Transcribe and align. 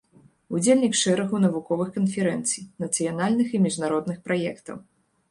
Удзельнік 0.59 0.93
шэрагу 1.01 1.41
навуковых 1.43 1.91
канферэнцый, 1.97 2.63
нацыянальных 2.85 3.47
і 3.57 3.61
міжнародных 3.65 4.17
праектаў. 4.29 4.81